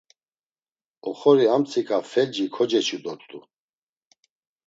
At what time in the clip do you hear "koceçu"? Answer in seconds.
2.55-2.97